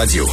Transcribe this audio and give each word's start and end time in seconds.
radio. 0.00 0.26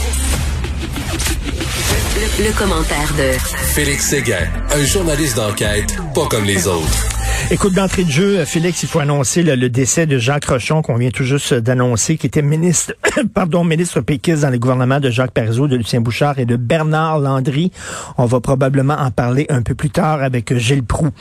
Le, 2.40 2.58
commentaire 2.58 3.14
de 3.18 3.38
Félix 3.38 4.08
Séguin, 4.08 4.48
un 4.74 4.86
journaliste 4.86 5.36
d'enquête 5.36 5.98
pas 6.16 6.26
comme 6.28 6.46
les 6.46 6.68
autres. 6.68 7.10
Écoute, 7.52 7.74
d'entrée 7.74 8.06
de 8.06 8.10
jeu, 8.10 8.46
Félix, 8.46 8.84
il 8.84 8.88
faut 8.88 9.02
annoncer 9.02 9.44
le, 9.44 9.70
décès 9.70 10.06
de 10.06 10.18
Jacques 10.18 10.46
Rochon, 10.46 10.82
qu'on 10.82 10.96
vient 10.96 11.10
tout 11.10 11.26
juste 11.26 11.54
d'annoncer, 11.54 12.16
qui 12.16 12.28
était 12.28 12.42
ministre, 12.42 12.94
pardon, 13.34 13.66
ministre 13.66 14.00
péquiste 14.00 14.44
dans 14.44 14.52
le 14.52 14.58
gouvernement 14.58 15.02
de 15.02 15.10
Jacques 15.10 15.32
Parizeau, 15.32 15.68
de 15.68 15.76
Lucien 15.76 16.00
Bouchard 16.00 16.40
et 16.40 16.46
de 16.46 16.56
Bernard 16.56 17.20
Landry. 17.20 17.74
On 18.18 18.26
va 18.26 18.40
probablement 18.40 18.96
en 18.96 19.12
parler 19.12 19.48
un 19.50 19.64
peu 19.64 19.76
plus 19.76 19.90
tard 19.90 20.24
avec 20.24 20.56
Gilles 20.58 20.86
Proux. 20.86 21.12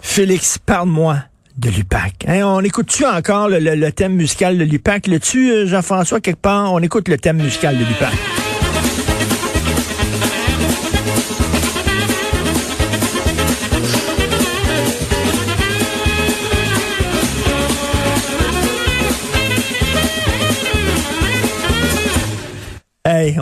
Félix, 0.00 0.58
parle-moi 0.58 1.18
de 1.58 1.70
l'UPAC. 1.70 2.24
Hein, 2.28 2.42
on 2.44 2.60
écoute-tu 2.60 3.04
encore 3.04 3.48
le, 3.48 3.90
thème 3.90 4.14
musical 4.14 4.58
de 4.58 4.64
l'UPAC? 4.64 5.06
Le 5.06 5.20
tu, 5.20 5.50
euh, 5.50 5.66
Jean-François, 5.66 6.20
quelque 6.20 6.40
part? 6.40 6.72
On 6.72 6.80
écoute 6.80 7.08
le 7.08 7.18
thème 7.18 7.38
musical 7.38 7.78
de 7.78 7.84
l'UPAC. 7.84 8.12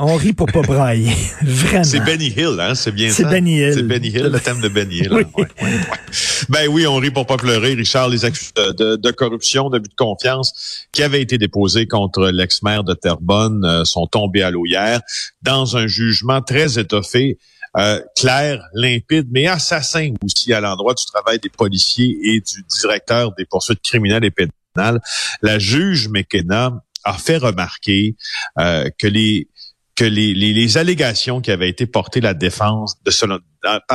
on 0.00 0.16
rit 0.16 0.32
pour 0.32 0.50
pas 0.50 0.62
brailler. 0.62 1.12
Vraiment. 1.42 1.84
C'est 1.84 2.00
Benny 2.00 2.28
Hill, 2.28 2.56
hein? 2.60 2.74
C'est 2.74 2.92
bien 2.92 3.10
ça? 3.10 3.16
C'est 3.16 3.24
Benny 3.24 3.58
Hill. 3.58 3.74
C'est 3.74 3.82
Benny 3.82 4.08
Hill, 4.08 4.30
le 4.32 4.40
thème 4.40 4.60
de 4.60 4.68
Benny 4.68 4.98
Hill. 4.98 5.10
Ben 6.48 6.68
oui, 6.68 6.86
on 6.86 6.96
rit 6.96 7.10
pour 7.10 7.26
pas 7.26 7.36
pleurer. 7.36 7.74
Richard, 7.74 8.08
les 8.08 8.24
accus 8.24 8.52
de, 8.54 9.10
corruption, 9.10 9.70
d'abus 9.70 9.88
de 9.88 9.94
confiance 9.94 10.86
qui 10.92 11.02
avaient 11.02 11.22
été 11.22 11.38
déposés 11.38 11.86
contre 11.86 12.28
l'ex-maire 12.28 12.84
de 12.84 12.94
Terrebonne 12.94 13.64
euh, 13.64 13.84
sont 13.84 14.06
tombés 14.06 14.42
à 14.42 14.50
l'eau 14.50 14.66
hier 14.66 15.00
dans 15.42 15.76
un 15.76 15.86
jugement 15.86 16.42
très 16.42 16.78
étoffé. 16.78 17.38
Euh, 17.76 18.00
clair, 18.16 18.62
limpide, 18.72 19.26
mais 19.32 19.46
assassin 19.46 20.12
aussi 20.24 20.52
à 20.52 20.60
l'endroit 20.60 20.94
du 20.94 21.04
travail 21.06 21.40
des 21.40 21.48
policiers 21.48 22.16
et 22.22 22.40
du 22.40 22.64
directeur 22.80 23.32
des 23.34 23.44
poursuites 23.46 23.82
criminelles 23.82 24.24
et 24.24 24.30
pénales. 24.30 25.00
La 25.42 25.58
juge 25.58 26.08
McKenna 26.08 26.72
a 27.04 27.14
fait 27.14 27.36
remarquer 27.36 28.16
euh, 28.58 28.88
que 28.98 29.06
les 29.06 29.48
que 29.96 30.04
les, 30.04 30.34
les, 30.34 30.78
allégations 30.78 31.40
qui 31.40 31.50
avaient 31.50 31.68
été 31.68 31.86
portées 31.86 32.20
par 32.20 32.32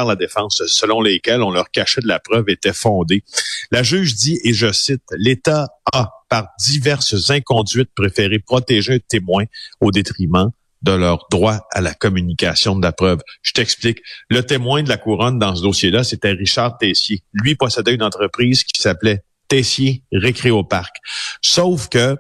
la 0.06 0.16
défense, 0.16 0.64
selon 0.68 1.02
lesquelles 1.02 1.42
on 1.42 1.52
leur 1.52 1.72
cachait 1.72 2.02
de 2.02 2.08
la 2.08 2.20
preuve, 2.20 2.46
étaient 2.48 2.74
fondées. 2.74 3.24
La 3.72 3.84
juge 3.84 4.16
dit, 4.16 4.40
et 4.44 4.54
je 4.54 4.72
cite, 4.72 5.04
l'État 5.18 5.68
a, 5.94 6.12
par 6.30 6.48
diverses 6.60 7.30
inconduites, 7.30 7.90
préféré 7.94 8.40
protéger 8.40 8.96
un 8.96 9.00
témoin 9.00 9.44
au 9.82 9.92
détriment 9.92 10.52
de 10.82 10.94
leur 10.94 11.26
droit 11.30 11.60
à 11.72 11.82
la 11.82 11.94
communication 11.94 12.76
de 12.76 12.82
la 12.82 12.94
preuve. 12.94 13.20
Je 13.42 13.52
t'explique. 13.52 14.00
Le 14.30 14.46
témoin 14.46 14.84
de 14.84 14.90
la 14.90 14.98
couronne 14.98 15.38
dans 15.38 15.56
ce 15.56 15.62
dossier-là, 15.62 16.04
c'était 16.04 16.32
Richard 16.32 16.78
Tessier. 16.78 17.24
Lui 17.34 17.56
possédait 17.56 17.96
une 17.96 18.04
entreprise 18.04 18.64
qui 18.64 18.82
s'appelait 18.82 19.24
Tessier 19.50 20.04
Récréoparc. 20.14 20.96
Sauf 21.42 21.90
que 21.90 22.16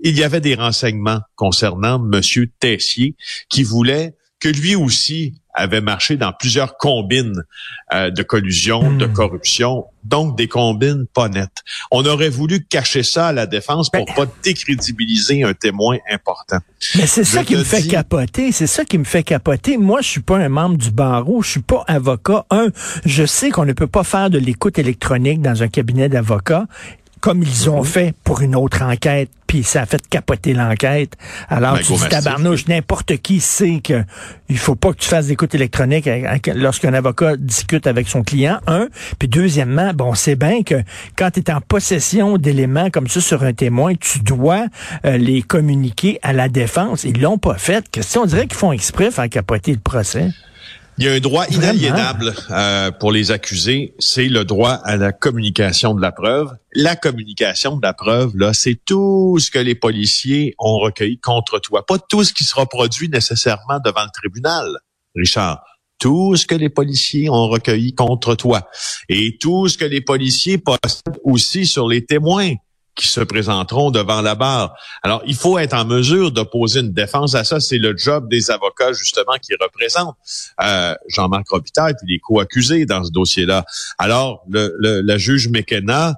il 0.00 0.18
y 0.18 0.22
avait 0.22 0.42
des 0.42 0.54
renseignements 0.54 1.20
concernant 1.36 1.98
Monsieur 1.98 2.52
Tessier 2.60 3.16
qui 3.48 3.62
voulait 3.62 4.14
que 4.40 4.50
lui 4.50 4.74
aussi 4.74 5.34
avait 5.54 5.80
marché 5.80 6.16
dans 6.16 6.32
plusieurs 6.32 6.76
combines 6.76 7.42
euh, 7.92 8.10
de 8.10 8.22
collusion, 8.22 8.92
de 8.92 9.06
hmm. 9.06 9.12
corruption, 9.12 9.86
donc 10.02 10.36
des 10.36 10.48
combines 10.48 11.06
pas 11.14 11.28
nettes. 11.28 11.62
On 11.90 12.04
aurait 12.04 12.28
voulu 12.28 12.64
cacher 12.64 13.02
ça 13.02 13.28
à 13.28 13.32
la 13.32 13.46
défense 13.46 13.88
pour 13.88 14.04
ben. 14.04 14.14
pas 14.14 14.26
décrédibiliser 14.42 15.44
un 15.44 15.54
témoin 15.54 15.96
important. 16.10 16.58
Mais 16.96 17.06
c'est 17.06 17.24
ça 17.24 17.44
qui 17.44 17.56
me 17.56 17.64
fait 17.64 17.86
capoter, 17.86 18.52
c'est 18.52 18.66
ça 18.66 18.84
qui 18.84 18.98
me 18.98 19.04
fait 19.04 19.22
capoter. 19.22 19.78
Moi, 19.78 20.00
je 20.02 20.08
suis 20.08 20.22
pas 20.22 20.38
un 20.38 20.48
membre 20.48 20.76
du 20.76 20.90
barreau, 20.90 21.42
je 21.42 21.50
suis 21.50 21.62
pas 21.62 21.84
avocat. 21.86 22.44
Un, 22.50 22.68
je 23.04 23.24
sais 23.24 23.50
qu'on 23.50 23.64
ne 23.64 23.72
peut 23.72 23.86
pas 23.86 24.04
faire 24.04 24.30
de 24.30 24.38
l'écoute 24.38 24.78
électronique 24.78 25.40
dans 25.40 25.62
un 25.62 25.68
cabinet 25.68 26.08
d'avocats 26.08 26.66
comme 27.24 27.42
ils 27.42 27.70
ont 27.70 27.82
fait 27.82 28.14
pour 28.22 28.42
une 28.42 28.54
autre 28.54 28.82
enquête, 28.82 29.30
puis 29.46 29.62
ça 29.62 29.80
a 29.80 29.86
fait 29.86 30.06
capoter 30.08 30.52
l'enquête. 30.52 31.14
Alors, 31.48 31.76
ben, 31.76 31.80
tu 31.80 31.94
dis 31.94 32.08
tabarnouche, 32.10 32.68
n'importe 32.68 33.16
qui 33.16 33.40
sait 33.40 33.80
que 33.82 34.04
il 34.50 34.58
faut 34.58 34.74
pas 34.74 34.92
que 34.92 34.98
tu 34.98 35.08
fasses 35.08 35.28
d'écoute 35.28 35.54
électronique 35.54 36.06
lorsqu'un 36.54 36.92
avocat 36.92 37.38
discute 37.38 37.86
avec 37.86 38.08
son 38.08 38.22
client, 38.22 38.60
un. 38.66 38.88
Puis 39.18 39.28
deuxièmement, 39.28 39.94
bon, 39.94 40.12
c'est 40.12 40.36
bien 40.36 40.62
que 40.64 40.82
quand 41.16 41.30
tu 41.30 41.40
es 41.40 41.50
en 41.50 41.62
possession 41.62 42.36
d'éléments 42.36 42.90
comme 42.90 43.08
ça 43.08 43.22
sur 43.22 43.42
un 43.42 43.54
témoin, 43.54 43.94
tu 43.94 44.18
dois 44.18 44.66
euh, 45.06 45.16
les 45.16 45.40
communiquer 45.40 46.18
à 46.22 46.34
la 46.34 46.50
défense. 46.50 47.04
Ils 47.04 47.22
l'ont 47.22 47.38
pas 47.38 47.56
fait. 47.56 47.88
Question, 47.88 48.24
on 48.24 48.26
dirait 48.26 48.46
qu'ils 48.48 48.58
font 48.58 48.72
exprès 48.72 49.10
faire 49.10 49.30
capoter 49.30 49.72
le 49.72 49.80
procès. 49.80 50.28
Il 50.96 51.04
y 51.04 51.08
a 51.08 51.12
un 51.12 51.18
droit 51.18 51.44
inaliénable 51.48 52.32
euh, 52.50 52.92
pour 52.92 53.10
les 53.10 53.32
accusés, 53.32 53.96
c'est 53.98 54.28
le 54.28 54.44
droit 54.44 54.70
à 54.70 54.96
la 54.96 55.10
communication 55.10 55.92
de 55.92 56.00
la 56.00 56.12
preuve. 56.12 56.52
La 56.72 56.94
communication 56.94 57.76
de 57.76 57.82
la 57.82 57.92
preuve, 57.94 58.36
là, 58.36 58.52
c'est 58.54 58.78
tout 58.84 59.36
ce 59.40 59.50
que 59.50 59.58
les 59.58 59.74
policiers 59.74 60.54
ont 60.60 60.78
recueilli 60.78 61.18
contre 61.18 61.58
toi, 61.58 61.84
pas 61.84 61.98
tout 61.98 62.22
ce 62.22 62.32
qui 62.32 62.44
sera 62.44 62.66
produit 62.66 63.08
nécessairement 63.08 63.80
devant 63.84 64.04
le 64.04 64.10
tribunal, 64.14 64.66
Richard. 65.16 65.64
Tout 65.98 66.36
ce 66.36 66.46
que 66.46 66.54
les 66.54 66.68
policiers 66.68 67.28
ont 67.28 67.48
recueilli 67.48 67.94
contre 67.94 68.36
toi. 68.36 68.68
Et 69.08 69.36
tout 69.40 69.68
ce 69.68 69.76
que 69.76 69.84
les 69.84 70.00
policiers 70.00 70.58
possèdent 70.58 71.18
aussi 71.24 71.66
sur 71.66 71.88
les 71.88 72.04
témoins 72.04 72.52
qui 72.94 73.08
se 73.08 73.20
présenteront 73.20 73.90
devant 73.90 74.20
la 74.20 74.34
barre. 74.34 74.74
Alors, 75.02 75.22
il 75.26 75.34
faut 75.34 75.58
être 75.58 75.74
en 75.74 75.84
mesure 75.84 76.30
d'opposer 76.30 76.80
une 76.80 76.92
défense 76.92 77.34
à 77.34 77.44
ça. 77.44 77.60
C'est 77.60 77.78
le 77.78 77.96
job 77.96 78.28
des 78.28 78.50
avocats, 78.50 78.92
justement, 78.92 79.34
qui 79.42 79.52
représentent 79.60 80.16
euh, 80.62 80.94
Jean-Marc 81.08 81.48
Robitaille 81.48 81.94
puis 81.94 82.12
les 82.12 82.20
co-accusés 82.20 82.86
dans 82.86 83.04
ce 83.04 83.10
dossier-là. 83.10 83.64
Alors, 83.98 84.42
le, 84.48 84.74
le, 84.78 85.00
le 85.00 85.18
juge 85.18 85.48
McKenna 85.48 86.14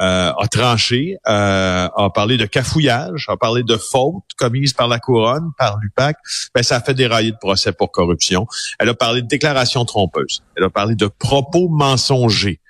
euh, 0.00 0.32
a 0.32 0.48
tranché, 0.48 1.18
euh, 1.28 1.88
a 1.94 2.10
parlé 2.14 2.38
de 2.38 2.46
cafouillage, 2.46 3.26
a 3.28 3.36
parlé 3.36 3.62
de 3.62 3.76
fautes 3.76 4.24
commises 4.38 4.72
par 4.72 4.88
la 4.88 4.98
couronne, 4.98 5.50
par 5.58 5.78
l'UPAC. 5.78 6.16
Ben, 6.54 6.62
ça 6.62 6.76
a 6.76 6.80
fait 6.80 6.94
dérailler 6.94 7.32
de 7.32 7.36
procès 7.36 7.72
pour 7.72 7.92
corruption. 7.92 8.46
Elle 8.78 8.88
a 8.88 8.94
parlé 8.94 9.20
de 9.20 9.26
déclarations 9.26 9.84
trompeuses. 9.84 10.42
Elle 10.56 10.64
a 10.64 10.70
parlé 10.70 10.94
de 10.94 11.06
propos 11.06 11.68
mensongers. 11.68 12.60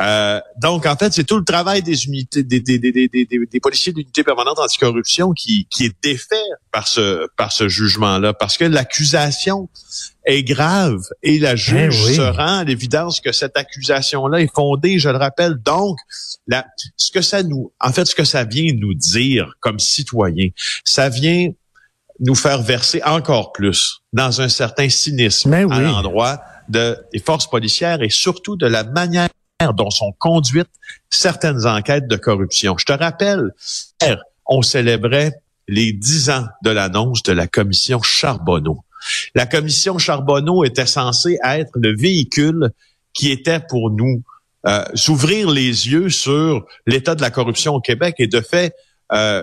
Euh, 0.00 0.40
donc, 0.60 0.86
en 0.86 0.96
fait, 0.96 1.12
c'est 1.12 1.24
tout 1.24 1.38
le 1.38 1.44
travail 1.44 1.82
des 1.82 2.06
unités, 2.06 2.42
des, 2.42 2.60
des, 2.60 2.78
des, 2.78 3.08
des 3.08 3.60
policiers 3.60 3.92
d'unité 3.92 4.24
permanente 4.24 4.58
anticorruption 4.58 5.32
qui, 5.32 5.66
qui 5.70 5.86
est 5.86 5.96
défait 6.02 6.36
par 6.72 6.88
ce, 6.88 7.26
par 7.36 7.52
ce 7.52 7.68
jugement-là, 7.68 8.32
parce 8.32 8.56
que 8.56 8.64
l'accusation 8.64 9.68
est 10.24 10.42
grave 10.42 11.00
et 11.22 11.38
la 11.38 11.56
juge 11.56 12.06
eh 12.10 12.14
se 12.14 12.20
rend 12.20 12.58
à 12.58 12.64
l'évidence 12.64 13.20
que 13.20 13.32
cette 13.32 13.56
accusation-là 13.56 14.40
est 14.40 14.54
fondée, 14.54 14.98
je 14.98 15.08
le 15.08 15.16
rappelle. 15.16 15.54
Donc, 15.64 15.98
la, 16.46 16.66
ce 16.96 17.10
que 17.10 17.22
ça 17.22 17.42
nous, 17.42 17.72
en 17.80 17.92
fait, 17.92 18.04
ce 18.04 18.14
que 18.14 18.24
ça 18.24 18.44
vient 18.44 18.72
nous 18.76 18.94
dire 18.94 19.54
comme 19.60 19.78
citoyens, 19.78 20.48
ça 20.84 21.08
vient 21.08 21.50
nous 22.20 22.34
faire 22.34 22.62
verser 22.62 23.02
encore 23.04 23.52
plus 23.52 24.02
dans 24.12 24.40
un 24.40 24.48
certain 24.48 24.88
cynisme 24.88 25.52
à 25.54 25.80
l'endroit 25.80 26.42
de, 26.68 26.96
des 27.12 27.18
forces 27.18 27.48
policières 27.48 28.02
et 28.02 28.10
surtout 28.10 28.56
de 28.56 28.66
la 28.66 28.84
manière 28.84 29.28
dont 29.74 29.90
sont 29.90 30.12
conduites 30.18 30.70
certaines 31.10 31.66
enquêtes 31.66 32.06
de 32.08 32.16
corruption. 32.16 32.76
Je 32.78 32.84
te 32.84 32.92
rappelle, 32.92 33.50
on 34.46 34.62
célébrait 34.62 35.32
les 35.68 35.92
dix 35.92 36.30
ans 36.30 36.46
de 36.64 36.70
l'annonce 36.70 37.22
de 37.22 37.32
la 37.32 37.46
commission 37.46 38.02
Charbonneau. 38.02 38.84
La 39.34 39.46
commission 39.46 39.98
Charbonneau 39.98 40.64
était 40.64 40.86
censée 40.86 41.38
être 41.44 41.72
le 41.74 41.96
véhicule 41.96 42.70
qui 43.12 43.30
était 43.30 43.60
pour 43.60 43.90
nous 43.90 44.22
euh, 44.66 44.84
s'ouvrir 44.94 45.50
les 45.50 45.88
yeux 45.88 46.10
sur 46.10 46.66
l'état 46.86 47.14
de 47.14 47.22
la 47.22 47.30
corruption 47.30 47.74
au 47.74 47.80
Québec 47.80 48.16
et 48.18 48.26
de 48.26 48.40
fait, 48.40 48.74
euh, 49.12 49.42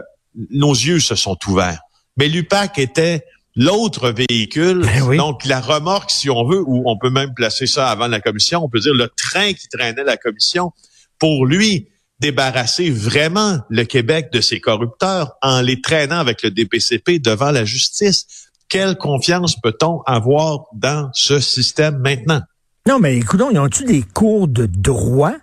nos 0.52 0.74
yeux 0.74 1.00
se 1.00 1.16
sont 1.16 1.38
ouverts. 1.48 1.82
Mais 2.18 2.28
l'UPAC 2.28 2.78
était 2.80 3.26
l'autre 3.58 4.12
véhicule, 4.12 4.82
ben 4.82 5.18
donc 5.18 5.44
la 5.46 5.60
remorque, 5.60 6.12
si 6.12 6.30
on 6.30 6.48
veut, 6.48 6.62
ou 6.66 6.84
on 6.86 6.98
peut 6.98 7.10
même 7.10 7.34
placer 7.34 7.68
ça 7.68 7.90
avant 7.90 8.08
la 8.08 8.22
commission, 8.22 8.64
on 8.64 8.70
peut 8.70 8.80
dire 8.80 8.94
le 8.94 9.10
train 9.10 9.52
qui 9.54 9.68
traînait 9.68 10.04
la 10.04 10.16
commission, 10.16 10.72
pour 11.20 11.46
lui, 11.46 11.90
débarrasser 12.20 12.90
vraiment 12.90 13.60
le 13.70 13.84
Québec 13.84 14.30
de 14.32 14.42
ses 14.42 14.60
corrupteurs 14.60 15.34
en 15.42 15.62
les 15.62 15.82
traînant 15.82 16.20
avec 16.20 16.44
le 16.44 16.52
DPCP 16.52 17.20
devant 17.20 17.52
la 17.52 17.66
justice. 17.66 18.48
Quelle 18.70 18.98
confiance 18.98 19.56
peut-on 19.62 20.02
avoir 20.02 20.66
dans 20.74 21.10
ce 21.14 21.40
système 21.40 21.98
maintenant? 21.98 22.42
Non, 22.88 23.00
mais 23.00 23.18
écoutons, 23.18 23.50
ils 23.52 23.60
ont-tu 23.60 23.86
des 23.86 24.02
cours 24.02 24.48
de 24.48 24.66
droit 24.66 25.34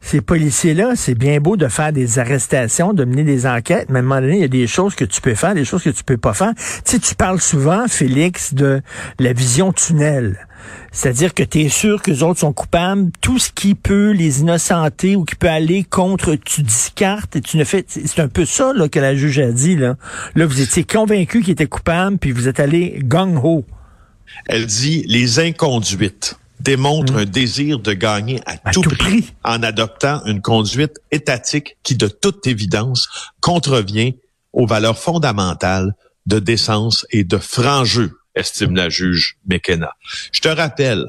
Ces 0.00 0.20
policiers-là, 0.20 0.92
c'est 0.96 1.14
bien 1.14 1.40
beau 1.40 1.56
de 1.56 1.68
faire 1.68 1.92
des 1.92 2.18
arrestations, 2.18 2.94
de 2.94 3.04
mener 3.04 3.22
des 3.22 3.46
enquêtes, 3.46 3.88
mais 3.90 3.98
à 3.98 4.00
un 4.00 4.02
moment 4.02 4.20
donné, 4.20 4.36
il 4.36 4.40
y 4.40 4.44
a 4.44 4.48
des 4.48 4.66
choses 4.66 4.94
que 4.94 5.04
tu 5.04 5.20
peux 5.20 5.34
faire, 5.34 5.54
des 5.54 5.64
choses 5.64 5.82
que 5.82 5.90
tu 5.90 6.02
peux 6.02 6.16
pas 6.16 6.32
faire. 6.32 6.52
Tu 6.56 6.92
sais, 6.92 6.98
tu 6.98 7.14
parles 7.14 7.40
souvent, 7.40 7.86
Félix, 7.86 8.54
de 8.54 8.80
la 9.18 9.32
vision 9.32 9.72
tunnel. 9.72 10.38
C'est-à-dire 10.92 11.34
que 11.34 11.42
tu 11.42 11.60
es 11.60 11.68
sûr 11.68 12.02
que 12.02 12.10
les 12.10 12.22
autres 12.22 12.40
sont 12.40 12.52
coupables. 12.52 13.10
Tout 13.20 13.38
ce 13.38 13.50
qui 13.50 13.74
peut 13.74 14.10
les 14.10 14.40
innocenter 14.40 15.16
ou 15.16 15.24
qui 15.24 15.36
peut 15.36 15.48
aller 15.48 15.84
contre, 15.84 16.34
tu 16.34 16.62
discartes 16.62 17.36
et 17.36 17.40
tu 17.40 17.56
ne 17.56 17.64
fais. 17.64 17.84
C'est 17.86 18.20
un 18.20 18.28
peu 18.28 18.44
ça 18.44 18.72
là, 18.74 18.88
que 18.88 18.98
la 18.98 19.14
juge 19.14 19.38
a 19.38 19.52
dit. 19.52 19.76
Là, 19.76 19.96
là 20.34 20.46
vous 20.46 20.60
étiez 20.60 20.84
convaincu 20.84 21.42
qu'il 21.42 21.52
était 21.52 21.66
coupable, 21.66 22.18
puis 22.18 22.32
vous 22.32 22.48
êtes 22.48 22.60
allé 22.60 22.98
gang-ho. 23.02 23.64
Elle 24.46 24.66
dit 24.66 25.04
les 25.06 25.38
inconduites 25.38 26.38
démontrent 26.60 27.14
mm. 27.14 27.18
un 27.18 27.24
désir 27.24 27.78
de 27.78 27.92
gagner 27.92 28.40
à, 28.46 28.70
tout, 28.70 28.82
prix, 28.82 29.32
en 29.44 29.62
adoptant 29.62 30.24
une 30.26 30.40
conduite 30.40 30.98
étatique 31.10 31.76
qui, 31.82 31.96
de 31.96 32.08
toute 32.08 32.46
évidence, 32.46 33.08
contrevient 33.40 34.16
aux 34.52 34.66
valeurs 34.66 34.98
fondamentales 34.98 35.94
de 36.26 36.38
décence 36.38 37.06
et 37.10 37.24
de 37.24 37.38
franc 37.38 37.84
jeu 37.84 38.20
estime 38.34 38.76
la 38.76 38.88
juge 38.88 39.36
McKenna. 39.46 39.92
Je 40.32 40.40
te 40.40 40.48
rappelle 40.48 41.04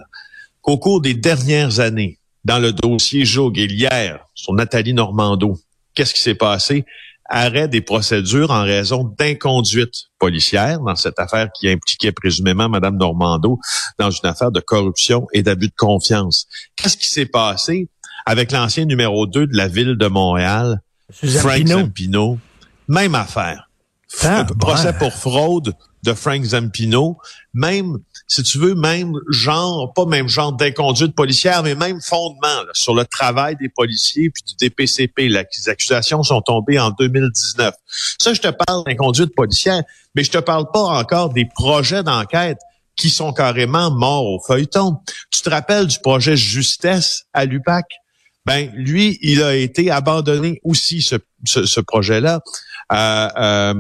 qu'au 0.62 0.78
cours 0.78 1.02
des 1.02 1.14
dernières 1.14 1.80
années, 1.80 2.20
dans 2.44 2.60
le 2.60 2.74
dossier 2.74 3.26
Joug 3.26 3.54
et 3.58 3.66
hier 3.66 4.26
sur 4.34 4.54
Nathalie 4.54 4.94
Normando, 4.94 5.60
qu'est-ce 5.94 6.14
qui 6.14 6.22
s'est 6.22 6.36
passé? 6.36 6.86
Arrêt 7.34 7.70
des 7.70 7.80
procédures 7.80 8.52
en 8.52 8.64
raison 8.64 9.06
d'inconduite 9.18 10.08
policière 10.20 10.82
dans 10.82 10.98
cette 10.98 11.18
affaire 11.18 11.48
qui 11.58 11.70
impliquait 11.70 12.12
présumément 12.12 12.68
Mme 12.68 12.98
Normando 12.98 13.58
dans 13.98 14.12
une 14.12 14.28
affaire 14.28 14.52
de 14.52 14.60
corruption 14.60 15.28
et 15.32 15.42
d'abus 15.42 15.70
de 15.70 15.76
confiance. 15.78 16.46
Qu'est-ce 16.76 16.98
qui 16.98 17.08
s'est 17.08 17.26
passé 17.26 17.88
avec 18.26 18.52
l'ancien 18.52 18.84
numéro 18.84 19.28
2 19.28 19.48
de 19.48 19.56
la 19.56 19.70
ville 19.70 19.96
de 19.96 20.08
Montréal, 20.08 20.82
Frank 21.10 21.66
Zampino? 21.66 22.38
Même 22.90 23.16
affaire. 23.16 23.71
Procès 24.60 24.94
pour 24.94 25.14
fraude 25.14 25.76
de 26.04 26.14
Frank 26.14 26.44
Zampino, 26.44 27.18
même, 27.54 27.98
si 28.28 28.42
tu 28.44 28.58
veux, 28.58 28.74
même 28.74 29.14
genre, 29.30 29.94
pas 29.94 30.06
même 30.06 30.28
genre 30.28 30.52
d'inconduite 30.52 31.16
policière, 31.16 31.62
mais 31.64 31.76
même 31.76 32.02
fondement 32.02 32.64
sur 32.74 32.96
le 32.96 33.06
travail 33.06 33.56
des 33.58 33.70
policiers 33.70 34.30
puis 34.32 34.44
du 34.44 34.56
DPCP. 34.56 35.30
Là, 35.30 35.44
les 35.44 35.70
accusations 35.70 36.24
sont 36.24 36.42
tombées 36.42 36.80
en 36.80 36.90
2019. 36.92 37.74
Ça, 38.18 38.34
je 38.34 38.42
te 38.42 38.48
parle 38.48 38.84
d'inconduite 38.86 39.36
policière, 39.36 39.84
mais 40.16 40.24
je 40.24 40.32
te 40.32 40.40
parle 40.40 40.66
pas 40.74 40.82
encore 40.82 41.30
des 41.30 41.46
projets 41.46 42.04
d'enquête 42.04 42.58
qui 42.96 43.10
sont 43.10 43.34
carrément 43.34 43.92
morts 43.92 44.26
au 44.26 44.40
feuilleton. 44.40 44.98
Tu 45.32 45.42
te 45.42 45.50
rappelles 45.50 45.88
du 45.88 46.00
projet 46.00 46.36
Justesse 46.36 47.24
à 47.34 47.46
l'UPAC? 47.46 47.86
Ben, 48.46 48.72
lui, 48.74 49.20
il 49.22 49.44
a 49.44 49.56
été 49.56 49.92
abandonné 49.92 50.60
aussi, 50.64 51.02
ce, 51.02 51.16
ce, 51.46 51.80
projet-là. 51.80 52.42
Euh, 52.92 53.30
euh, 53.38 53.74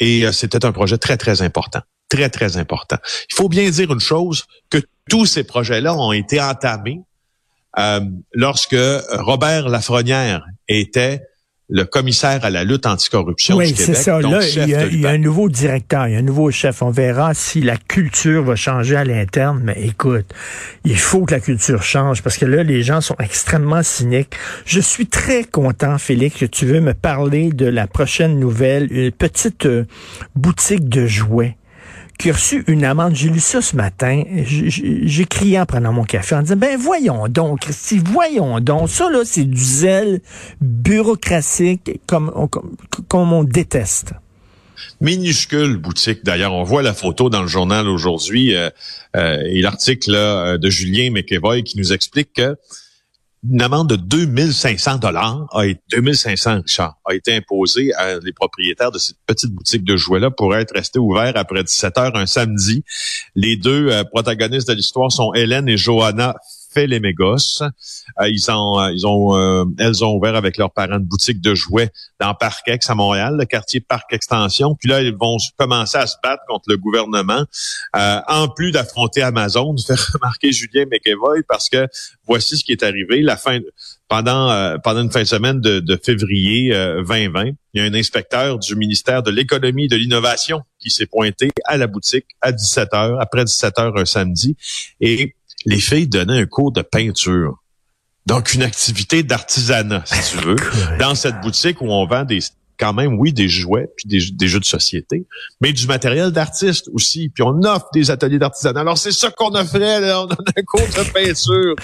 et 0.00 0.24
euh, 0.24 0.32
c'était 0.32 0.64
un 0.64 0.72
projet 0.72 0.98
très, 0.98 1.16
très 1.16 1.42
important. 1.42 1.80
Très, 2.08 2.30
très 2.30 2.56
important. 2.56 2.96
Il 3.30 3.34
faut 3.34 3.48
bien 3.48 3.68
dire 3.68 3.92
une 3.92 4.00
chose, 4.00 4.44
que 4.70 4.78
tous 5.10 5.26
ces 5.26 5.44
projets-là 5.44 5.94
ont 5.94 6.12
été 6.12 6.40
entamés 6.40 7.00
euh, 7.78 8.00
lorsque 8.32 8.76
Robert 9.10 9.68
Lafrenière 9.68 10.44
était 10.68 11.27
le 11.70 11.84
commissaire 11.84 12.44
à 12.44 12.50
la 12.50 12.64
lutte 12.64 12.86
anticorruption 12.86 13.56
oui, 13.56 13.74
c'est 13.76 13.94
ça. 13.94 14.20
Là, 14.20 14.40
il 14.42 15.00
y, 15.00 15.06
a, 15.06 15.10
un 15.10 15.18
nouveau 15.18 15.50
directeur, 15.50 16.08
il 16.08 16.14
y 16.14 16.16
a 16.16 16.20
un 16.20 16.22
nouveau 16.22 16.50
chef. 16.50 16.80
On 16.80 16.90
verra 16.90 17.34
si 17.34 17.60
la 17.60 17.76
culture 17.76 18.42
va 18.42 18.56
changer 18.56 18.96
à 18.96 19.04
l'interne. 19.04 19.60
Mais 19.62 19.76
écoute, 19.82 20.26
il 20.84 20.98
faut 20.98 21.26
que 21.26 21.34
la 21.34 21.40
culture 21.40 21.82
change 21.82 22.22
parce 22.22 22.38
que 22.38 22.46
là, 22.46 22.62
les 22.62 22.82
gens 22.82 23.02
sont 23.02 23.16
extrêmement 23.18 23.82
cyniques. 23.82 24.34
Je 24.64 24.80
suis 24.80 25.06
très 25.06 25.44
content, 25.44 25.98
Félix, 25.98 26.38
que 26.38 26.46
tu 26.46 26.64
veux 26.64 26.80
me 26.80 26.94
parler 26.94 27.50
de 27.50 27.66
la 27.66 27.86
prochaine 27.86 28.38
nouvelle, 28.38 28.90
une 28.90 29.12
petite 29.12 29.66
euh, 29.66 29.84
boutique 30.34 30.88
de 30.88 31.06
jouets 31.06 31.56
qui 32.18 32.30
a 32.30 32.32
reçu 32.32 32.64
une 32.66 32.84
amende. 32.84 33.14
J'ai 33.14 33.30
lu 33.30 33.40
ça 33.40 33.62
ce 33.62 33.76
matin. 33.76 34.24
J'ai 34.44 35.24
crié 35.24 35.60
en 35.60 35.66
prenant 35.66 35.92
mon 35.92 36.04
café 36.04 36.34
en 36.34 36.42
disant, 36.42 36.56
ben 36.56 36.76
voyons 36.76 37.28
donc, 37.28 37.60
Christy, 37.60 38.00
voyons 38.04 38.60
donc. 38.60 38.90
Ça, 38.90 39.08
là, 39.08 39.20
c'est 39.24 39.44
du 39.44 39.62
zèle 39.62 40.20
bureaucratique 40.60 42.00
comme, 42.06 42.32
on 43.12 43.44
déteste 43.44 44.12
minuscule 45.00 45.76
boutique. 45.76 46.24
D'ailleurs, 46.24 46.54
on 46.54 46.62
voit 46.62 46.82
la 46.82 46.94
photo 46.94 47.30
dans 47.30 47.42
le 47.42 47.48
journal 47.48 47.88
aujourd'hui 47.88 48.54
euh, 48.54 48.70
euh, 49.16 49.40
et 49.44 49.60
l'article 49.60 50.12
de 50.58 50.70
Julien 50.70 51.10
McEvoy 51.10 51.62
qui 51.62 51.78
nous 51.78 51.92
explique 51.92 52.32
que 52.34 52.56
une 53.44 53.62
amende 53.62 53.88
de 53.88 53.96
2500 53.96 54.98
dollars 54.98 55.46
a 55.52 55.66
été 55.66 55.80
2500 55.92 56.62
Richard 56.62 56.98
a 57.04 57.14
été 57.14 57.34
imposée 57.34 57.92
à 57.94 58.18
les 58.18 58.32
propriétaires 58.32 58.90
de 58.90 58.98
cette 58.98 59.16
petite 59.26 59.50
boutique 59.52 59.84
de 59.84 59.96
jouets 59.96 60.20
là 60.20 60.30
pour 60.30 60.54
être 60.56 60.74
restés 60.74 60.98
ouverts 60.98 61.36
après 61.36 61.62
17 61.62 61.98
heures 61.98 62.16
un 62.16 62.26
samedi. 62.26 62.84
Les 63.34 63.56
deux 63.56 63.90
euh, 63.90 64.04
protagonistes 64.04 64.68
de 64.68 64.74
l'histoire 64.74 65.12
sont 65.12 65.32
Hélène 65.34 65.68
et 65.68 65.76
Johanna 65.76 66.34
fait 66.72 66.86
les 66.86 67.00
mégos. 67.00 67.62
Euh, 67.62 68.28
ils 68.28 68.50
ont, 68.50 68.80
euh, 68.80 68.92
ils 68.92 69.06
ont, 69.06 69.36
euh, 69.36 69.64
elles 69.78 70.04
ont 70.04 70.14
ouvert 70.14 70.34
avec 70.34 70.56
leurs 70.56 70.70
parents 70.70 70.98
une 70.98 71.04
boutique 71.04 71.40
de 71.40 71.54
jouets 71.54 71.90
dans 72.20 72.34
Parc-Ex 72.34 72.88
à 72.90 72.94
Montréal, 72.94 73.36
le 73.38 73.44
quartier 73.44 73.80
Parc 73.80 74.12
Extension. 74.12 74.74
Puis 74.74 74.88
là, 74.88 75.02
ils 75.02 75.14
vont 75.14 75.36
commencer 75.56 75.98
à 75.98 76.06
se 76.06 76.16
battre 76.22 76.42
contre 76.48 76.64
le 76.68 76.76
gouvernement, 76.76 77.44
en 77.94 78.48
plus 78.48 78.72
d'affronter 78.72 79.22
Amazon. 79.22 79.74
Faire 79.86 80.10
remarquer 80.14 80.52
Julien 80.52 80.84
McEvoy 80.90 81.42
parce 81.48 81.68
que 81.68 81.86
voici 82.26 82.56
ce 82.56 82.64
qui 82.64 82.72
est 82.72 82.82
arrivé. 82.82 83.22
La 83.22 83.36
fin 83.36 83.58
pendant 84.08 84.78
pendant 84.82 85.02
une 85.02 85.10
fin 85.10 85.20
de 85.20 85.26
semaine 85.26 85.60
de, 85.60 85.80
de 85.80 86.00
février 86.02 86.70
2020, 86.70 87.50
il 87.74 87.80
y 87.80 87.80
a 87.80 87.84
un 87.84 87.94
inspecteur 87.94 88.58
du 88.58 88.76
ministère 88.76 89.22
de 89.22 89.30
l'économie 89.30 89.84
et 89.84 89.88
de 89.88 89.96
l'innovation 89.96 90.62
qui 90.78 90.90
s'est 90.90 91.06
pointé 91.06 91.50
à 91.64 91.76
la 91.76 91.86
boutique 91.86 92.26
à 92.40 92.52
17 92.52 92.90
h 92.92 93.18
après 93.20 93.44
17 93.44 93.74
h 93.76 94.00
un 94.00 94.04
samedi 94.04 94.56
et 95.00 95.34
les 95.66 95.80
filles 95.80 96.08
donnaient 96.08 96.40
un 96.40 96.46
cours 96.46 96.72
de 96.72 96.82
peinture. 96.82 97.62
Donc, 98.26 98.52
une 98.54 98.62
activité 98.62 99.22
d'artisanat, 99.22 100.02
si 100.04 100.36
tu 100.36 100.44
veux, 100.44 100.56
dans 100.98 101.14
cette 101.14 101.40
boutique 101.40 101.80
où 101.80 101.86
on 101.86 102.06
vend 102.06 102.24
des 102.24 102.40
quand 102.78 102.92
même, 102.92 103.18
oui, 103.18 103.32
des 103.32 103.48
jouets, 103.48 103.88
puis 103.96 104.08
des, 104.08 104.48
jeux 104.48 104.60
de 104.60 104.64
société, 104.64 105.26
mais 105.60 105.72
du 105.72 105.86
matériel 105.86 106.30
d'artiste 106.30 106.88
aussi. 106.92 107.28
Puis 107.28 107.42
on 107.42 107.60
offre 107.64 107.88
des 107.92 108.10
ateliers 108.10 108.38
d'artisanat. 108.38 108.80
Alors, 108.80 108.96
c'est 108.96 109.12
ça 109.12 109.30
qu'on 109.30 109.54
offrait, 109.54 110.00
là. 110.00 110.22
On 110.22 110.26
donne 110.26 110.46
un 110.56 110.62
cours 110.62 110.80
de 110.80 111.12
peinture. 111.12 111.74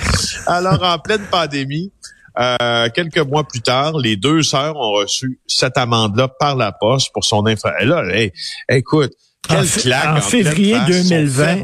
Alors, 0.46 0.82
en 0.82 0.98
pleine 0.98 1.24
pandémie, 1.30 1.90
euh, 2.38 2.88
quelques 2.94 3.18
mois 3.18 3.44
plus 3.44 3.60
tard, 3.60 3.98
les 3.98 4.16
deux 4.16 4.42
sœurs 4.42 4.76
ont 4.76 4.92
reçu 4.92 5.40
cette 5.46 5.76
amende-là 5.76 6.28
par 6.28 6.56
la 6.56 6.72
poste 6.72 7.10
pour 7.12 7.24
son 7.24 7.46
infra. 7.46 7.72
Et 7.80 7.86
là, 7.86 8.02
écoute, 8.68 9.12
en, 9.50 10.20
février 10.20 10.76
2020. 10.86 11.56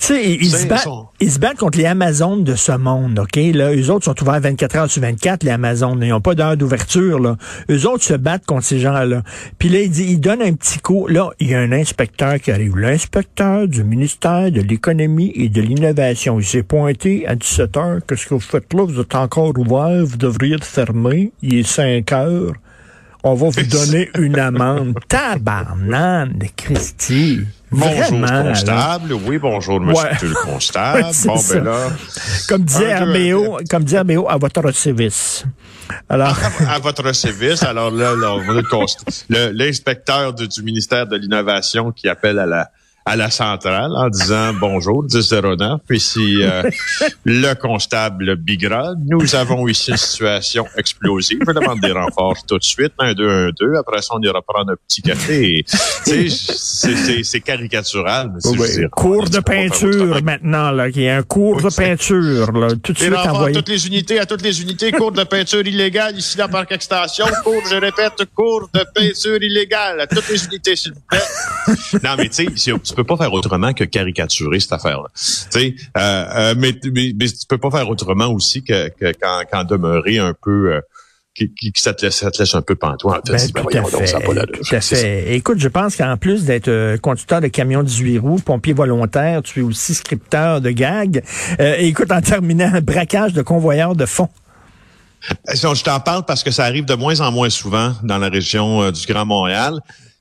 Tu 0.00 0.06
sais, 0.06 0.32
ils, 0.34 0.48
se 0.48 0.66
battent, 0.66 0.86
ils 1.18 1.32
se 1.32 1.40
battent 1.40 1.58
contre 1.58 1.76
les 1.76 1.86
Amazones 1.86 2.44
de 2.44 2.54
ce 2.54 2.70
monde, 2.70 3.18
OK? 3.18 3.36
Là, 3.52 3.74
eux 3.74 3.90
autres 3.90 4.04
sont 4.04 4.22
ouverts 4.22 4.40
24 4.40 4.76
heures 4.76 4.90
sur 4.90 5.02
24, 5.02 5.42
les 5.42 5.50
Amazones. 5.50 6.00
Ils 6.02 6.10
n'ont 6.10 6.20
pas 6.20 6.36
d'heure 6.36 6.56
d'ouverture, 6.56 7.18
là. 7.18 7.36
Eux 7.68 7.84
autres 7.88 8.04
se 8.04 8.14
battent 8.14 8.46
contre 8.46 8.62
ces 8.62 8.78
gens-là. 8.78 9.22
Puis 9.58 9.68
là, 9.68 9.80
il 9.80 9.90
dit, 9.90 10.04
il 10.04 10.20
donne 10.20 10.40
un 10.40 10.52
petit 10.52 10.78
coup. 10.78 11.08
Là, 11.08 11.30
il 11.40 11.48
y 11.48 11.54
a 11.54 11.58
un 11.58 11.72
inspecteur 11.72 12.38
qui 12.38 12.52
arrive. 12.52 12.76
L'inspecteur 12.76 13.66
du 13.66 13.82
ministère 13.82 14.52
de 14.52 14.60
l'Économie 14.60 15.32
et 15.34 15.48
de 15.48 15.60
l'Innovation. 15.60 16.38
Il 16.38 16.46
s'est 16.46 16.62
pointé 16.62 17.26
à 17.26 17.34
17 17.34 17.76
heures. 17.76 17.98
Qu'est-ce 18.06 18.26
que 18.26 18.34
vous 18.34 18.40
faites 18.40 18.72
là? 18.72 18.84
Vous 18.84 19.00
êtes 19.00 19.16
encore 19.16 19.52
ouvert? 19.58 20.04
Vous 20.04 20.16
devriez 20.16 20.54
être 20.54 20.64
fermé. 20.64 21.32
Il 21.42 21.56
est 21.56 21.66
5 21.66 22.12
heures 22.12 22.52
on 23.24 23.34
va 23.34 23.48
vous 23.48 23.62
donner 23.62 24.10
une 24.18 24.38
amende. 24.38 24.98
Tabarnane, 25.08 26.38
Christy. 26.56 27.40
Bonjour, 27.70 28.20
constable. 28.20 29.12
Oui, 29.12 29.38
bonjour, 29.38 29.80
monsieur 29.80 30.28
le 30.28 30.34
constable. 30.44 31.04
bon, 31.26 31.34
ben 31.50 31.64
là. 31.64 31.90
Comme 32.48 32.62
disait 32.62 32.92
Arméo, 32.92 33.58
comme 33.68 33.84
disait 33.84 33.98
à 33.98 34.36
votre 34.38 34.70
service. 34.72 35.44
Alors. 36.08 36.38
À, 36.66 36.78
votre 36.78 37.14
service. 37.14 37.62
Alors 37.62 37.90
là, 37.90 38.14
l'inspecteur 39.28 40.32
du 40.32 40.62
ministère 40.62 41.06
de 41.06 41.16
l'Innovation 41.16 41.92
qui 41.92 42.08
appelle 42.08 42.38
à 42.38 42.46
la, 42.46 42.70
à 43.08 43.16
la 43.16 43.30
centrale 43.30 43.90
en 43.96 44.10
disant 44.10 44.52
bonjour, 44.60 45.02
1009, 45.02 45.80
ici 45.90 46.42
euh, 46.42 46.62
le 47.24 47.54
constable 47.54 48.36
Bigra. 48.36 48.92
Nous 49.06 49.34
avons 49.34 49.66
ici 49.66 49.92
une 49.92 49.96
situation 49.96 50.66
explosive. 50.76 51.38
Je 51.46 51.52
demande 51.52 51.80
des 51.80 51.92
renforts 51.92 52.44
tout 52.46 52.58
de 52.58 52.64
suite. 52.64 52.92
Un, 52.98 53.14
deux, 53.14 53.28
un, 53.28 53.50
deux. 53.58 53.76
Après 53.76 54.02
ça, 54.02 54.14
on 54.14 54.20
ira 54.20 54.42
prendre 54.42 54.72
un 54.72 54.76
petit 54.86 55.00
café. 55.00 55.64
C'est 56.04 57.40
caricatural. 57.40 58.32
Mais 58.58 58.88
cours 58.90 59.30
de 59.30 59.40
peinture 59.40 60.22
maintenant, 60.22 60.70
là, 60.70 60.90
qui 60.90 61.04
est 61.04 61.10
un 61.10 61.22
cours 61.22 61.62
de 61.62 61.74
peinture. 61.74 62.52
Là, 62.52 62.68
tout 62.82 62.92
de 62.92 62.98
suite 62.98 63.14
envoyé. 63.14 63.54
toutes 63.54 63.68
les 63.70 63.86
unités, 63.86 64.18
à 64.18 64.26
toutes 64.26 64.42
les 64.42 64.60
unités, 64.60 64.92
cours 64.92 65.12
de 65.12 65.24
peinture 65.24 65.66
illégale 65.66 66.18
ici 66.18 66.36
dans 66.36 66.48
Parc 66.48 66.72
Extension. 66.72 67.24
Cours, 67.42 67.62
je 67.70 67.76
répète, 67.76 68.22
cours 68.34 68.68
de 68.74 68.84
peinture 68.94 69.42
illégale 69.42 70.00
à 70.00 70.06
toutes 70.06 70.28
les 70.28 70.44
unités, 70.44 70.76
s'il 70.76 70.92
vous 70.92 71.00
plaît. 71.08 71.18
Non, 72.04 72.10
mais 72.18 72.28
tu 72.28 72.46
sais, 72.56 72.72
peux 73.02 73.04
pas 73.04 73.16
faire 73.16 73.32
autrement 73.32 73.72
que 73.72 73.84
caricaturer 73.84 74.60
cette 74.60 74.72
affaire-là. 74.72 75.08
Tu 75.14 75.22
sais, 75.50 75.74
euh, 75.96 76.54
mais, 76.56 76.74
mais, 76.92 77.12
mais, 77.18 77.28
tu 77.28 77.46
peux 77.48 77.58
pas 77.58 77.70
faire 77.70 77.88
autrement 77.88 78.28
aussi 78.28 78.62
que, 78.62 78.88
que 78.88 79.12
qu'en, 79.12 79.64
demeurer 79.64 80.18
un 80.18 80.34
peu 80.40 80.80
qui, 81.38 81.72
qui, 81.72 81.72
ça, 81.76 81.94
te 81.94 82.04
laisse, 82.04 82.16
ça 82.16 82.30
te 82.30 82.38
laisse 82.38 82.54
un 82.54 82.62
peu 82.62 82.74
pantois. 82.74 83.20
Ben, 83.24 83.38
ben, 83.54 83.62
tout, 83.62 83.78
à 83.78 83.84
fait, 83.84 84.46
tout 84.46 84.74
à 84.74 84.80
fait. 84.80 85.34
Écoute, 85.34 85.58
je 85.58 85.68
pense 85.68 85.96
qu'en 85.96 86.16
plus 86.16 86.44
d'être 86.44 86.68
euh, 86.68 86.98
conducteur 86.98 87.40
de 87.40 87.48
camion 87.48 87.82
18 87.82 88.18
roues, 88.18 88.38
pompier 88.38 88.72
volontaire, 88.72 89.42
tu 89.42 89.60
es 89.60 89.62
aussi 89.62 89.94
scripteur 89.94 90.60
de 90.60 90.70
gags. 90.70 91.22
Euh, 91.60 91.76
écoute, 91.78 92.10
en 92.10 92.20
terminant, 92.20 92.70
un 92.72 92.80
braquage 92.82 93.32
de 93.32 93.42
convoyeurs 93.42 93.94
de 93.94 94.06
fonds. 94.06 94.28
Euh, 95.48 95.54
je 95.54 95.82
t'en 95.82 96.00
parle 96.00 96.24
parce 96.24 96.42
que 96.42 96.50
ça 96.50 96.64
arrive 96.64 96.84
de 96.84 96.94
moins 96.94 97.20
en 97.20 97.30
moins 97.30 97.50
souvent 97.50 97.92
dans 98.02 98.18
la 98.18 98.28
région 98.28 98.90
du 98.90 99.06
Grand 99.06 99.26
Montréal. 99.26 99.80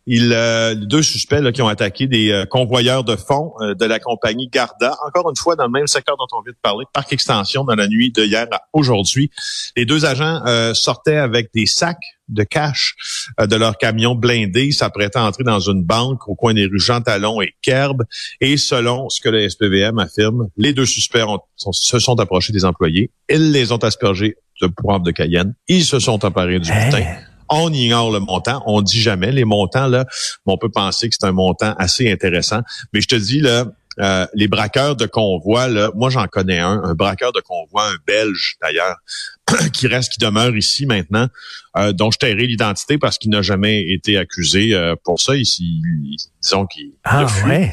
Il, 0.09 0.31
euh, 0.31 0.73
deux 0.73 1.03
suspects 1.03 1.41
là, 1.41 1.51
qui 1.51 1.61
ont 1.61 1.67
attaqué 1.67 2.07
des 2.07 2.31
euh, 2.31 2.45
convoyeurs 2.45 3.03
de 3.03 3.17
fonds 3.17 3.51
euh, 3.59 3.75
de 3.75 3.83
la 3.83 3.99
compagnie 3.99 4.47
Garda, 4.47 4.95
encore 5.05 5.29
une 5.29 5.35
fois 5.35 5.57
dans 5.57 5.65
le 5.65 5.71
même 5.71 5.87
secteur 5.87 6.15
dont 6.15 6.27
on 6.31 6.41
vient 6.41 6.53
de 6.53 6.57
parler, 6.61 6.85
Parc 6.93 7.11
Extension, 7.11 7.65
dans 7.65 7.75
la 7.75 7.89
nuit 7.89 8.13
de 8.13 8.23
hier 8.23 8.47
à 8.51 8.61
aujourd'hui. 8.71 9.29
Les 9.75 9.85
deux 9.85 10.05
agents 10.05 10.41
sortaient 10.73 11.17
avec 11.17 11.49
des 11.53 11.65
sacs 11.65 11.97
de 12.29 12.43
cash 12.43 12.95
de 13.39 13.55
leur 13.55 13.77
camion 13.77 14.15
blindé, 14.15 14.71
s'apprêtaient 14.71 15.19
à 15.19 15.25
entrer 15.25 15.43
dans 15.43 15.59
une 15.59 15.83
banque 15.83 16.27
au 16.27 16.35
coin 16.35 16.53
des 16.53 16.65
rues 16.65 16.79
Jean 16.79 17.01
Talon 17.01 17.41
et 17.41 17.53
Kerb. 17.61 18.03
Et 18.39 18.57
selon 18.57 19.09
ce 19.09 19.19
que 19.21 19.29
le 19.29 19.47
SPVM 19.49 19.99
affirme, 19.99 20.47
les 20.55 20.73
deux 20.73 20.85
suspects 20.85 21.23
se 21.55 21.99
sont 21.99 22.19
approchés 22.19 22.53
des 22.53 22.65
employés. 22.65 23.11
Ils 23.29 23.51
les 23.51 23.71
ont 23.71 23.77
aspergés 23.77 24.37
de 24.61 24.67
poivre 24.67 25.03
de 25.03 25.11
Cayenne. 25.11 25.53
Ils 25.67 25.83
se 25.83 25.99
sont 25.99 26.23
emparés 26.25 26.59
du 26.59 26.71
butin. 26.71 27.05
On 27.49 27.71
ignore 27.71 28.11
le 28.11 28.19
montant. 28.19 28.63
On 28.65 28.81
dit 28.81 28.99
jamais 28.99 29.31
les 29.31 29.45
montants 29.45 29.87
là. 29.87 30.05
on 30.45 30.57
peut 30.57 30.69
penser 30.69 31.09
que 31.09 31.15
c'est 31.19 31.27
un 31.27 31.31
montant 31.31 31.73
assez 31.77 32.11
intéressant. 32.11 32.61
Mais 32.93 33.01
je 33.01 33.07
te 33.07 33.15
dis 33.15 33.39
là, 33.39 33.65
euh, 33.99 34.25
les 34.33 34.47
braqueurs 34.47 34.95
de 34.95 35.05
convoi, 35.05 35.67
là, 35.67 35.91
moi 35.95 36.09
j'en 36.09 36.27
connais 36.27 36.59
un, 36.59 36.81
un 36.83 36.93
braqueur 36.93 37.31
de 37.31 37.41
convoi, 37.41 37.87
un 37.87 37.97
Belge 38.05 38.57
d'ailleurs, 38.61 38.97
qui 39.73 39.87
reste, 39.87 40.13
qui 40.13 40.19
demeure 40.19 40.55
ici 40.55 40.85
maintenant, 40.85 41.27
euh, 41.77 41.93
dont 41.93 42.11
je 42.11 42.17
tairai 42.17 42.47
l'identité 42.47 42.97
parce 42.97 43.17
qu'il 43.17 43.31
n'a 43.31 43.41
jamais 43.41 43.91
été 43.91 44.17
accusé 44.17 44.73
euh, 44.73 44.95
pour 45.03 45.19
ça. 45.19 45.35
Ici, 45.35 45.81
disons 46.41 46.65
qu'il 46.65 46.91
ah, 47.03 47.25
ouais. 47.45 47.71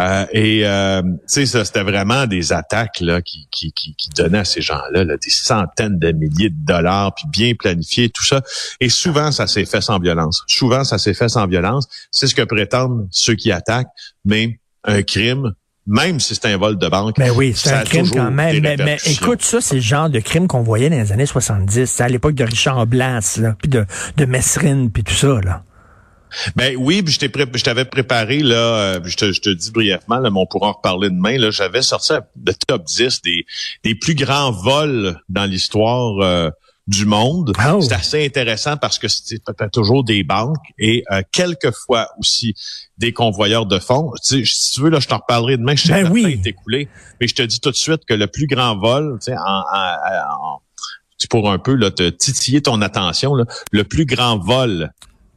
Euh, 0.00 0.26
et 0.32 0.66
euh, 0.66 1.02
tu 1.02 1.18
sais, 1.26 1.46
ça 1.46 1.64
c'était 1.64 1.82
vraiment 1.82 2.26
des 2.26 2.52
attaques 2.52 3.00
là 3.00 3.20
qui, 3.20 3.48
qui, 3.50 3.72
qui, 3.72 3.94
qui 3.96 4.10
donnaient 4.10 4.38
à 4.38 4.44
ces 4.44 4.60
gens-là 4.60 5.04
là, 5.04 5.16
des 5.16 5.30
centaines 5.30 5.98
de 5.98 6.12
milliers 6.12 6.50
de 6.50 6.64
dollars, 6.64 7.14
puis 7.14 7.24
bien 7.30 7.54
planifié, 7.54 8.10
tout 8.10 8.24
ça. 8.24 8.42
Et 8.80 8.88
souvent, 8.88 9.32
ça 9.32 9.46
s'est 9.46 9.64
fait 9.64 9.80
sans 9.80 9.98
violence. 9.98 10.42
Souvent, 10.46 10.84
ça 10.84 10.98
s'est 10.98 11.14
fait 11.14 11.28
sans 11.28 11.46
violence. 11.46 11.88
C'est 12.10 12.26
ce 12.26 12.34
que 12.34 12.42
prétendent 12.42 13.08
ceux 13.10 13.34
qui 13.34 13.50
attaquent, 13.50 13.88
mais 14.24 14.60
un 14.84 15.02
crime, 15.02 15.52
même 15.86 16.20
si 16.20 16.34
c'est 16.34 16.46
un 16.46 16.56
vol 16.56 16.78
de 16.78 16.88
banque. 16.88 17.16
Mais 17.18 17.30
oui, 17.30 17.52
c'est 17.56 17.72
un 17.72 17.82
crime 17.82 18.08
quand 18.10 18.30
même. 18.30 18.60
Mais, 18.60 18.98
écoute, 19.06 19.42
ça, 19.42 19.60
c'est 19.60 19.76
le 19.76 19.80
genre 19.80 20.10
de 20.10 20.20
crime 20.20 20.46
qu'on 20.46 20.62
voyait 20.62 20.90
dans 20.90 20.96
les 20.96 21.12
années 21.12 21.26
70, 21.26 22.00
à 22.00 22.08
l'époque 22.08 22.34
de 22.34 22.44
Richard 22.44 22.86
Blas, 22.86 23.40
puis 23.60 23.68
de, 23.68 23.86
de 24.16 24.24
Messrine, 24.24 24.90
puis 24.90 25.02
tout 25.02 25.14
ça. 25.14 25.40
là. 25.42 25.62
Ben 26.56 26.76
oui, 26.78 27.02
je 27.06 27.62
t'avais 27.62 27.84
préparé 27.84 28.40
là, 28.40 28.56
euh, 28.56 29.00
je 29.04 29.16
te, 29.16 29.32
je 29.32 29.40
te 29.40 29.50
dis 29.50 29.70
brièvement, 29.70 30.18
là, 30.18 30.30
mais 30.30 30.38
on 30.38 30.46
pourra 30.46 30.68
en 30.68 30.72
reparler 30.72 31.08
demain. 31.08 31.38
Là, 31.38 31.50
j'avais 31.50 31.82
sorti 31.82 32.12
le 32.12 32.52
top 32.66 32.84
10 32.84 33.22
des, 33.22 33.46
des 33.82 33.94
plus 33.94 34.14
grands 34.14 34.52
vols 34.52 35.18
dans 35.30 35.44
l'histoire 35.46 36.18
euh, 36.20 36.50
du 36.88 37.04
monde. 37.04 37.52
Oh. 37.70 37.80
C'est 37.82 37.92
assez 37.92 38.24
intéressant 38.24 38.78
parce 38.78 38.98
que 38.98 39.08
c'est 39.08 39.42
toujours 39.72 40.04
des 40.04 40.24
banques 40.24 40.56
et 40.78 41.04
euh, 41.12 41.20
quelquefois 41.32 42.08
aussi 42.18 42.54
des 42.96 43.12
convoyeurs 43.12 43.66
de 43.66 43.78
fonds. 43.78 44.10
Tu 44.24 44.44
sais, 44.44 44.52
si 44.52 44.72
tu 44.72 44.80
veux, 44.80 44.88
là, 44.88 44.98
je 44.98 45.06
t'en 45.06 45.18
reparlerai 45.18 45.58
demain. 45.58 45.76
Je 45.76 45.86
sais 45.86 46.02
ben 46.02 46.10
oui. 46.10 46.40
écoulé, 46.44 46.88
mais 47.20 47.28
je 47.28 47.34
te 47.34 47.42
dis 47.42 47.60
tout 47.60 47.70
de 47.70 47.76
suite 47.76 48.04
que 48.06 48.14
le 48.14 48.26
plus 48.26 48.46
grand 48.46 48.76
vol, 48.78 49.18
tu 49.20 49.26
sais, 49.26 49.36
en, 49.36 49.62
en, 49.70 50.62
pour 51.28 51.50
un 51.50 51.58
peu 51.58 51.74
là, 51.74 51.90
te 51.90 52.08
titiller 52.08 52.62
ton 52.62 52.80
attention, 52.80 53.34
là, 53.34 53.44
le 53.70 53.84
plus 53.84 54.06
grand 54.06 54.38
vol 54.38 54.90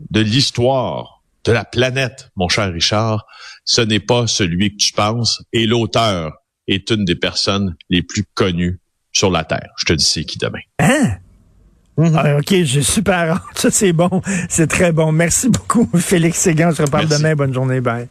de 0.10 0.22
l'histoire 0.22 1.22
de 1.44 1.52
la 1.52 1.66
planète, 1.66 2.30
mon 2.38 2.48
cher 2.48 2.72
Richard, 2.72 3.26
ce 3.66 3.82
n'est 3.82 4.00
pas 4.00 4.26
celui 4.26 4.72
que 4.72 4.78
tu 4.78 4.94
penses. 4.94 5.44
Et 5.52 5.66
l'auteur 5.66 6.32
est 6.68 6.92
une 6.92 7.04
des 7.04 7.16
personnes 7.16 7.76
les 7.90 8.04
plus 8.04 8.24
connues 8.36 8.80
sur 9.12 9.30
la 9.30 9.44
Terre. 9.44 9.74
Je 9.78 9.86
te 9.86 9.94
dis 9.94 10.06
c'est 10.06 10.24
qui 10.24 10.38
demain. 10.38 10.62
Hein? 10.80 11.18
Mhm. 12.02 12.18
Ah, 12.18 12.38
OK, 12.38 12.54
j'ai 12.64 12.82
super 12.82 13.48
Ça, 13.56 13.70
c'est 13.70 13.94
bon. 13.94 14.22
C'est 14.50 14.68
très 14.68 14.92
bon. 14.92 15.12
Merci 15.12 15.50
beaucoup, 15.50 15.88
Félix 15.96 16.40
Séguin. 16.40 16.70
On 16.70 16.76
se 16.76 16.82
reparle 16.82 17.08
demain. 17.08 17.36
Bonne 17.36 17.54
journée. 17.54 17.82
Bye. 17.82 18.08